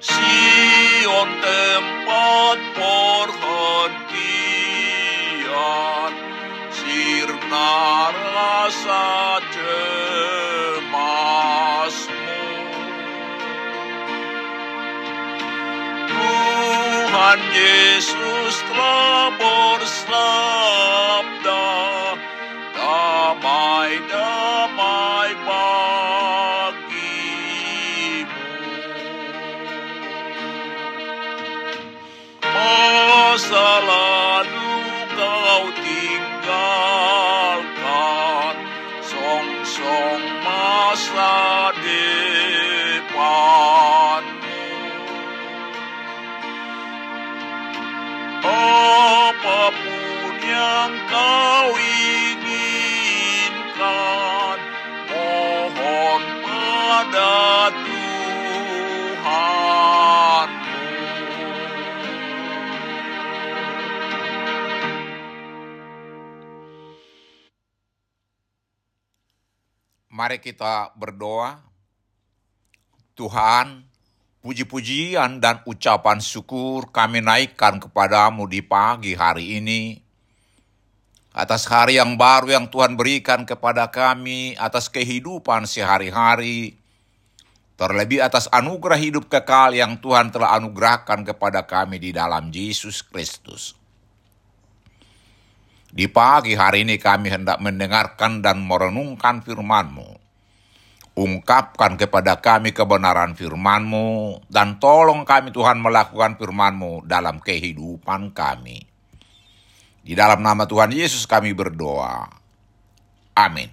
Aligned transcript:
Sion 0.04 1.28
tempat 1.40 2.58
Tuhan 17.12 17.44
Yesus 17.52 18.56
telah 18.72 19.36
bersabda, 19.36 20.16
damai 22.72 24.00
damai 24.08 25.36
bagimu. 25.44 26.80
Masa 32.40 33.71
Apa 49.32 49.72
pun 49.72 50.36
yang 50.44 50.92
kau 51.08 51.72
inginkan, 51.80 52.68
mohon 55.08 56.22
pada 56.44 57.72
Tuhanmu. 57.72 58.76
Mari 70.12 70.44
kita 70.44 70.92
berdoa. 70.92 71.56
Tuhan, 73.16 73.88
puji-pujian 74.42 75.38
dan 75.38 75.62
ucapan 75.64 76.18
syukur 76.18 76.90
kami 76.90 77.22
naikkan 77.22 77.78
kepadamu 77.78 78.50
di 78.50 78.60
pagi 78.60 79.14
hari 79.14 79.62
ini. 79.62 80.02
Atas 81.32 81.64
hari 81.64 81.96
yang 81.96 82.20
baru 82.20 82.52
yang 82.52 82.68
Tuhan 82.68 82.92
berikan 82.92 83.48
kepada 83.48 83.88
kami, 83.88 84.52
atas 84.60 84.92
kehidupan 84.92 85.64
sehari-hari, 85.64 86.76
terlebih 87.80 88.20
atas 88.20 88.52
anugerah 88.52 89.00
hidup 89.00 89.32
kekal 89.32 89.72
yang 89.72 89.96
Tuhan 89.96 90.28
telah 90.28 90.52
anugerahkan 90.60 91.24
kepada 91.24 91.64
kami 91.64 91.96
di 91.96 92.12
dalam 92.12 92.52
Yesus 92.52 93.00
Kristus. 93.00 93.72
Di 95.88 96.04
pagi 96.08 96.52
hari 96.52 96.84
ini 96.84 97.00
kami 97.00 97.32
hendak 97.32 97.64
mendengarkan 97.64 98.44
dan 98.44 98.60
merenungkan 98.60 99.40
firman-Mu. 99.40 100.11
Ungkapkan 101.12 102.00
kepada 102.00 102.40
kami 102.40 102.72
kebenaran 102.72 103.36
firman-Mu, 103.36 104.40
dan 104.48 104.80
tolong 104.80 105.28
kami 105.28 105.52
Tuhan 105.52 105.76
melakukan 105.76 106.40
firman-Mu 106.40 107.04
dalam 107.04 107.36
kehidupan 107.36 108.32
kami. 108.32 108.88
Di 110.02 110.16
dalam 110.16 110.40
nama 110.40 110.64
Tuhan 110.64 110.90
Yesus 110.90 111.28
kami 111.28 111.52
berdoa. 111.52 112.26
Amin. 113.36 113.68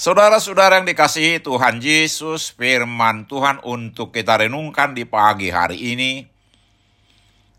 Saudara-saudara 0.00 0.80
yang 0.80 0.88
dikasihi 0.88 1.44
Tuhan 1.44 1.80
Yesus, 1.80 2.56
firman 2.56 3.28
Tuhan 3.28 3.60
untuk 3.68 4.16
kita 4.16 4.40
renungkan 4.40 4.96
di 4.96 5.04
pagi 5.04 5.52
hari 5.52 5.92
ini 5.92 6.24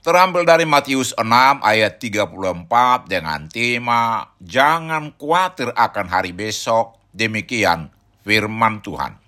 terambil 0.01 0.41
dari 0.41 0.65
Matius 0.65 1.13
6 1.13 1.21
ayat 1.61 2.01
34 2.01 3.05
dengan 3.05 3.45
tema 3.45 4.33
Jangan 4.41 5.13
khawatir 5.21 5.69
akan 5.69 6.05
hari 6.09 6.33
besok, 6.33 7.00
demikian 7.11 7.91
firman 8.23 8.79
Tuhan. 8.83 9.21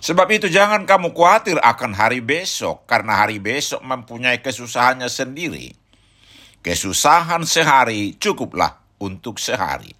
Sebab 0.00 0.28
itu 0.32 0.48
jangan 0.48 0.88
kamu 0.88 1.12
khawatir 1.12 1.60
akan 1.60 1.92
hari 1.92 2.24
besok, 2.24 2.88
karena 2.88 3.20
hari 3.20 3.36
besok 3.36 3.84
mempunyai 3.84 4.40
kesusahannya 4.40 5.12
sendiri. 5.12 5.76
Kesusahan 6.64 7.44
sehari 7.44 8.16
cukuplah 8.16 8.80
untuk 8.96 9.36
sehari. 9.36 9.92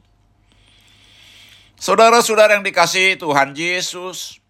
Saudara-saudara 1.80 2.56
yang 2.56 2.64
dikasihi 2.64 3.16
Tuhan 3.16 3.56
Yesus, 3.56 4.41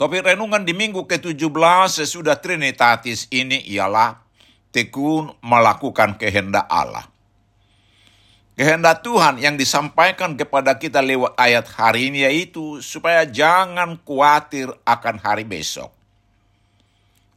topik 0.00 0.24
renungan 0.24 0.64
di 0.64 0.72
minggu 0.72 1.04
ke-17 1.04 2.00
sesudah 2.00 2.40
Trinitatis 2.40 3.28
ini 3.28 3.60
ialah 3.68 4.24
tekun 4.72 5.36
melakukan 5.44 6.16
kehendak 6.16 6.64
Allah. 6.68 7.11
Kehendak 8.52 9.00
Tuhan 9.00 9.40
yang 9.40 9.56
disampaikan 9.56 10.36
kepada 10.36 10.76
kita 10.76 11.00
lewat 11.00 11.32
ayat 11.40 11.64
hari 11.72 12.12
ini 12.12 12.28
yaitu 12.28 12.84
supaya 12.84 13.24
jangan 13.24 13.96
khawatir 14.04 14.68
akan 14.84 15.16
hari 15.24 15.48
besok. 15.48 15.88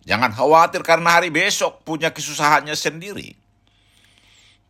Jangan 0.03 0.35
khawatir 0.35 0.83
karena 0.83 1.15
hari 1.15 1.31
besok 1.31 1.87
punya 1.87 2.11
kesusahannya 2.11 2.75
sendiri. 2.75 3.33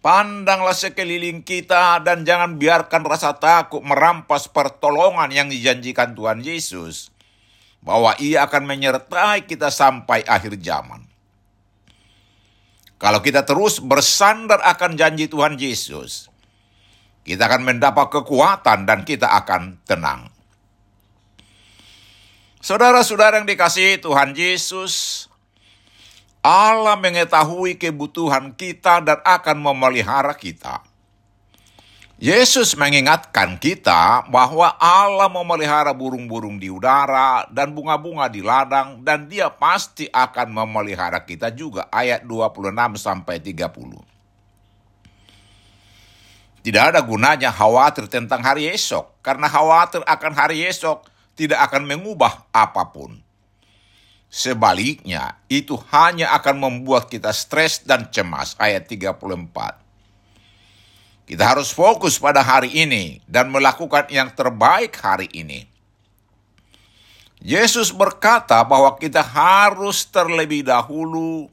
Pandanglah 0.05 0.77
sekeliling 0.77 1.41
kita 1.41 1.97
dan 2.05 2.21
jangan 2.21 2.61
biarkan 2.61 3.01
rasa 3.09 3.33
takut 3.33 3.81
merampas 3.81 4.45
pertolongan 4.45 5.33
yang 5.33 5.49
dijanjikan 5.49 6.13
Tuhan 6.13 6.45
Yesus. 6.45 7.09
Bahwa 7.81 8.13
ia 8.21 8.45
akan 8.45 8.69
menyertai 8.69 9.49
kita 9.49 9.73
sampai 9.73 10.21
akhir 10.29 10.61
zaman. 10.61 11.05
Kalau 13.01 13.19
kita 13.19 13.43
terus 13.43 13.81
bersandar 13.83 14.61
akan 14.63 14.97
janji 14.97 15.27
Tuhan 15.27 15.59
Yesus, 15.59 16.31
kita 17.25 17.49
akan 17.49 17.65
mendapat 17.65 18.21
kekuatan 18.21 18.85
dan 18.85 19.01
kita 19.01 19.25
akan 19.25 19.81
tenang. 19.81 20.29
Saudara-saudara 22.61 23.41
yang 23.41 23.49
dikasihi 23.49 23.97
Tuhan 23.97 24.37
Yesus, 24.37 25.25
Allah 26.45 26.93
mengetahui 27.01 27.81
kebutuhan 27.81 28.53
kita 28.53 29.01
dan 29.01 29.19
akan 29.25 29.57
memelihara 29.57 30.37
kita. 30.37 30.85
Yesus 32.15 32.77
mengingatkan 32.79 33.59
kita 33.59 34.29
bahwa 34.31 34.71
Allah 34.79 35.27
memelihara 35.27 35.91
burung-burung 35.91 36.61
di 36.61 36.71
udara 36.71 37.43
dan 37.51 37.75
bunga-bunga 37.75 38.31
di 38.31 38.39
ladang 38.39 39.03
dan 39.03 39.27
dia 39.27 39.51
pasti 39.51 40.07
akan 40.07 40.63
memelihara 40.63 41.25
kita 41.25 41.51
juga 41.51 41.89
ayat 41.91 42.23
26 42.23 43.01
sampai 43.01 43.41
30. 43.41 44.04
Tidak 46.65 46.81
ada 46.81 46.97
gunanya 47.05 47.53
khawatir 47.53 48.09
tentang 48.09 48.41
hari 48.41 48.65
esok 48.65 49.21
karena 49.21 49.45
khawatir 49.45 50.01
akan 50.01 50.33
hari 50.33 50.65
esok 50.65 51.05
tidak 51.37 51.61
akan 51.69 51.85
mengubah 51.85 52.49
apa 52.49 52.89
pun. 52.89 53.21
Sebaliknya, 54.33 55.37
itu 55.45 55.77
hanya 55.93 56.33
akan 56.33 56.57
membuat 56.57 57.05
kita 57.05 57.29
stres 57.29 57.85
dan 57.85 58.09
cemas 58.09 58.57
ayat 58.57 58.89
34. 58.89 59.21
Kita 61.29 61.43
harus 61.45 61.69
fokus 61.69 62.17
pada 62.17 62.41
hari 62.41 62.73
ini 62.73 63.21
dan 63.29 63.53
melakukan 63.53 64.09
yang 64.09 64.33
terbaik 64.33 64.97
hari 64.97 65.29
ini. 65.37 65.69
Yesus 67.45 67.93
berkata 67.93 68.57
bahwa 68.65 68.97
kita 68.97 69.21
harus 69.21 70.01
terlebih 70.09 70.65
dahulu 70.65 71.45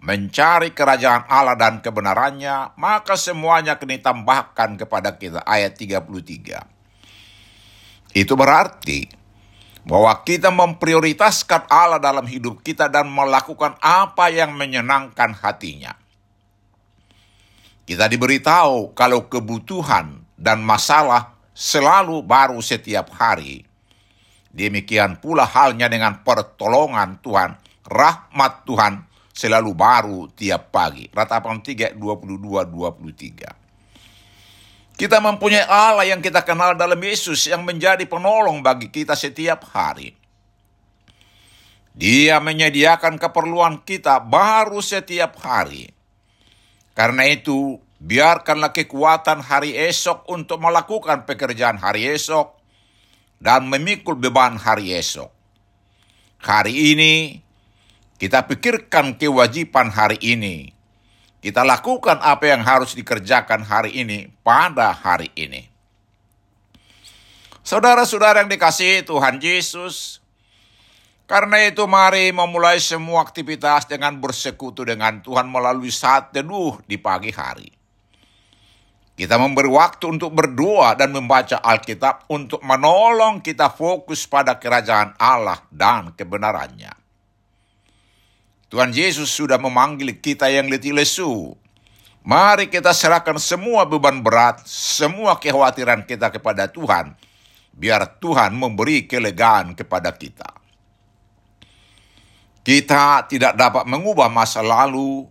mencari 0.00 0.76
kerajaan 0.76 1.24
Allah 1.26 1.56
dan 1.56 1.80
kebenarannya, 1.80 2.76
maka 2.76 3.16
semuanya 3.16 3.80
akan 3.80 3.90
ditambahkan 3.96 4.70
kepada 4.76 5.16
kita. 5.16 5.40
Ayat 5.42 5.76
33. 5.76 6.62
Itu 8.16 8.32
berarti 8.36 9.08
bahwa 9.86 10.12
kita 10.26 10.50
memprioritaskan 10.50 11.70
Allah 11.70 12.02
dalam 12.02 12.26
hidup 12.26 12.60
kita 12.60 12.90
dan 12.90 13.06
melakukan 13.06 13.78
apa 13.78 14.28
yang 14.34 14.52
menyenangkan 14.58 15.36
hatinya. 15.36 15.94
Kita 17.86 18.10
diberitahu 18.10 18.98
kalau 18.98 19.30
kebutuhan 19.30 20.26
dan 20.34 20.58
masalah 20.58 21.38
selalu 21.54 22.26
baru 22.26 22.58
setiap 22.58 23.14
hari. 23.14 23.62
Demikian 24.50 25.22
pula 25.22 25.46
halnya 25.46 25.86
dengan 25.86 26.24
pertolongan 26.26 27.22
Tuhan, 27.22 27.54
rahmat 27.86 28.66
Tuhan 28.66 29.06
selalu 29.36 29.76
baru 29.76 30.32
tiap 30.32 30.72
pagi. 30.72 31.12
Ratapan 31.12 31.60
3, 31.60 31.92
22, 31.92 32.72
23. 32.72 34.96
Kita 34.96 35.20
mempunyai 35.20 35.68
Allah 35.68 36.08
yang 36.08 36.24
kita 36.24 36.40
kenal 36.40 36.72
dalam 36.72 36.96
Yesus 36.96 37.52
yang 37.52 37.68
menjadi 37.68 38.08
penolong 38.08 38.64
bagi 38.64 38.88
kita 38.88 39.12
setiap 39.12 39.68
hari. 39.76 40.16
Dia 41.92 42.40
menyediakan 42.40 43.20
keperluan 43.20 43.84
kita 43.84 44.24
baru 44.24 44.80
setiap 44.80 45.36
hari. 45.44 45.92
Karena 46.96 47.28
itu, 47.28 47.76
biarkanlah 48.00 48.72
kekuatan 48.72 49.44
hari 49.44 49.76
esok 49.76 50.24
untuk 50.32 50.64
melakukan 50.64 51.28
pekerjaan 51.28 51.76
hari 51.76 52.08
esok 52.08 52.56
dan 53.36 53.68
memikul 53.68 54.16
beban 54.16 54.56
hari 54.56 54.96
esok. 54.96 55.28
Hari 56.40 56.72
ini, 56.72 57.44
kita 58.16 58.48
pikirkan 58.48 59.20
kewajiban 59.20 59.92
hari 59.92 60.16
ini. 60.24 60.72
Kita 61.44 61.62
lakukan 61.62 62.18
apa 62.24 62.48
yang 62.48 62.64
harus 62.64 62.96
dikerjakan 62.96 63.62
hari 63.62 64.02
ini 64.02 64.32
pada 64.40 64.90
hari 64.90 65.30
ini. 65.36 65.68
Saudara-saudara 67.62 68.42
yang 68.42 68.50
dikasihi 68.50 69.06
Tuhan 69.06 69.38
Yesus, 69.38 70.18
karena 71.26 71.66
itu 71.66 71.84
mari 71.86 72.32
memulai 72.32 72.78
semua 72.82 73.22
aktivitas 73.22 73.86
dengan 73.86 74.16
bersekutu 74.18 74.82
dengan 74.86 75.22
Tuhan 75.22 75.46
melalui 75.46 75.90
saat 75.90 76.34
teduh 76.34 76.78
di 76.86 76.98
pagi 76.98 77.30
hari. 77.30 77.70
Kita 79.16 79.40
memberi 79.40 79.70
waktu 79.70 80.12
untuk 80.12 80.34
berdoa 80.34 80.92
dan 80.92 81.14
membaca 81.14 81.62
Alkitab 81.62 82.28
untuk 82.28 82.60
menolong 82.60 83.40
kita 83.40 83.72
fokus 83.72 84.28
pada 84.28 84.60
kerajaan 84.60 85.16
Allah 85.16 85.62
dan 85.72 86.12
kebenarannya. 86.12 87.05
Tuhan 88.66 88.90
Yesus 88.90 89.30
sudah 89.30 89.62
memanggil 89.62 90.18
kita 90.18 90.50
yang 90.50 90.66
letih 90.66 90.90
lesu. 90.90 91.54
Mari 92.26 92.66
kita 92.66 92.90
serahkan 92.90 93.38
semua 93.38 93.86
beban 93.86 94.18
berat, 94.18 94.66
semua 94.66 95.38
kekhawatiran 95.38 96.02
kita 96.02 96.34
kepada 96.34 96.66
Tuhan, 96.66 97.14
biar 97.70 98.18
Tuhan 98.18 98.50
memberi 98.58 99.06
kelegaan 99.06 99.78
kepada 99.78 100.10
kita. 100.10 100.50
Kita 102.66 103.22
tidak 103.30 103.54
dapat 103.54 103.86
mengubah 103.86 104.26
masa 104.26 104.58
lalu 104.58 105.22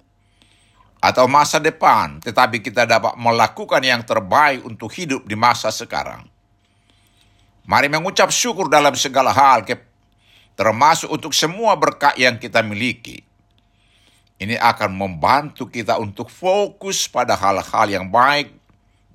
atau 1.03 1.27
masa 1.27 1.59
depan, 1.59 2.23
tetapi 2.23 2.63
kita 2.63 2.87
dapat 2.87 3.19
melakukan 3.19 3.83
yang 3.83 3.99
terbaik 4.07 4.63
untuk 4.63 4.87
hidup 4.95 5.27
di 5.27 5.35
masa 5.35 5.75
sekarang. 5.75 6.23
Mari 7.67 7.91
mengucap 7.91 8.31
syukur 8.31 8.71
dalam 8.71 8.95
segala 8.95 9.35
hal, 9.35 9.67
termasuk 10.55 11.11
untuk 11.11 11.35
semua 11.35 11.75
berkat 11.75 12.15
yang 12.15 12.39
kita 12.39 12.63
miliki. 12.63 13.21
Ini 14.35 14.59
akan 14.59 14.91
membantu 14.91 15.71
kita 15.71 15.95
untuk 15.95 16.27
fokus 16.27 17.07
pada 17.07 17.39
hal-hal 17.39 17.87
yang 17.87 18.11
baik 18.11 18.51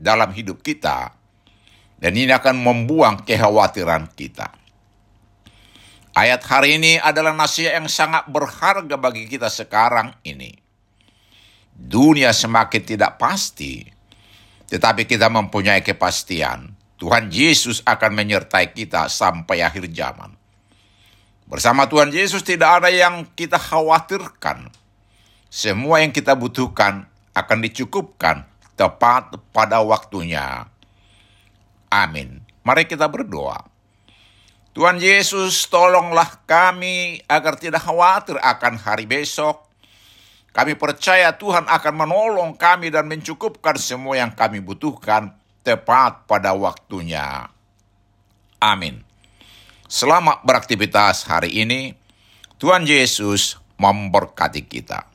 dalam 0.00 0.32
hidup 0.32 0.64
kita, 0.64 1.12
dan 2.00 2.12
ini 2.16 2.32
akan 2.32 2.56
membuang 2.56 3.20
kekhawatiran 3.28 4.08
kita. 4.16 4.48
Ayat 6.16 6.40
hari 6.48 6.80
ini 6.80 6.96
adalah 6.96 7.36
nasihat 7.36 7.76
yang 7.76 7.88
sangat 7.92 8.26
berharga 8.32 8.96
bagi 8.96 9.28
kita 9.28 9.52
sekarang 9.52 10.16
ini. 10.24 10.56
Dunia 11.76 12.32
semakin 12.32 12.82
tidak 12.82 13.20
pasti, 13.20 13.84
tetapi 14.72 15.04
kita 15.04 15.28
mempunyai 15.28 15.84
kepastian. 15.84 16.72
Tuhan 16.96 17.28
Yesus 17.28 17.84
akan 17.84 18.12
menyertai 18.16 18.72
kita 18.72 19.08
sampai 19.08 19.64
akhir 19.64 19.88
zaman. 19.92 20.39
Bersama 21.50 21.90
Tuhan 21.90 22.14
Yesus 22.14 22.46
tidak 22.46 22.78
ada 22.78 22.94
yang 22.94 23.26
kita 23.34 23.58
khawatirkan. 23.58 24.70
Semua 25.50 25.98
yang 25.98 26.14
kita 26.14 26.38
butuhkan 26.38 27.10
akan 27.34 27.58
dicukupkan 27.66 28.46
tepat 28.78 29.34
pada 29.50 29.82
waktunya. 29.82 30.70
Amin. 31.90 32.46
Mari 32.62 32.86
kita 32.86 33.10
berdoa. 33.10 33.66
Tuhan 34.70 35.02
Yesus, 35.02 35.66
tolonglah 35.66 36.46
kami 36.46 37.18
agar 37.26 37.58
tidak 37.58 37.82
khawatir 37.82 38.38
akan 38.38 38.78
hari 38.78 39.10
besok. 39.10 39.66
Kami 40.54 40.78
percaya 40.78 41.34
Tuhan 41.34 41.66
akan 41.66 41.94
menolong 41.98 42.54
kami 42.54 42.94
dan 42.94 43.10
mencukupkan 43.10 43.74
semua 43.74 44.22
yang 44.22 44.30
kami 44.30 44.62
butuhkan 44.62 45.34
tepat 45.66 46.30
pada 46.30 46.54
waktunya. 46.54 47.50
Amin. 48.62 49.09
Selamat 49.90 50.46
beraktivitas 50.46 51.26
hari 51.26 51.66
ini. 51.66 51.98
Tuhan 52.62 52.86
Yesus 52.86 53.58
memberkati 53.74 54.62
kita. 54.62 55.09